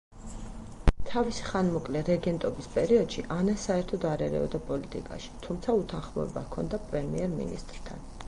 [1.09, 8.05] თავისი ხანმოკლე რეგენტობის პერიოდში ანა საერთოდ არ ერეოდა პოლიტიკაში, თუმცა უთანხმოება ჰქონდა პრემიერ-მინისტრთან.